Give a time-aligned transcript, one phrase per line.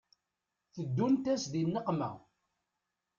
[0.73, 2.11] Teddunt-as di nneqma